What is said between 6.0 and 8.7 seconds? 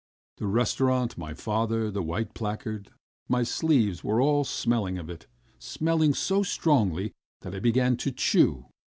so strongly that I began to chew.